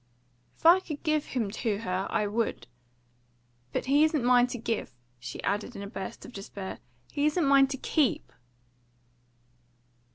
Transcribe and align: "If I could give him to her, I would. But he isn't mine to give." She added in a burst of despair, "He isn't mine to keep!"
"If 0.57 0.65
I 0.65 0.79
could 0.79 1.03
give 1.03 1.25
him 1.25 1.51
to 1.51 1.77
her, 1.81 2.07
I 2.09 2.25
would. 2.25 2.65
But 3.71 3.85
he 3.85 4.03
isn't 4.03 4.23
mine 4.25 4.47
to 4.47 4.57
give." 4.57 4.95
She 5.19 5.43
added 5.43 5.75
in 5.75 5.83
a 5.83 5.87
burst 5.87 6.25
of 6.25 6.33
despair, 6.33 6.79
"He 7.11 7.27
isn't 7.27 7.45
mine 7.45 7.67
to 7.67 7.77
keep!" 7.77 8.33